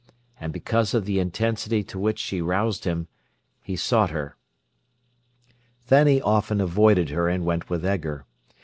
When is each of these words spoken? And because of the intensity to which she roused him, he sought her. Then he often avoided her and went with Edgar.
And 0.39 0.51
because 0.51 0.95
of 0.95 1.05
the 1.05 1.19
intensity 1.19 1.83
to 1.83 1.99
which 1.99 2.17
she 2.17 2.41
roused 2.41 2.85
him, 2.85 3.07
he 3.61 3.75
sought 3.75 4.09
her. 4.09 4.35
Then 5.89 6.07
he 6.07 6.19
often 6.19 6.59
avoided 6.59 7.09
her 7.11 7.29
and 7.29 7.45
went 7.45 7.69
with 7.69 7.85
Edgar. 7.85 8.25